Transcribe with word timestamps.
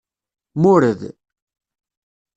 Mured. 0.61 1.01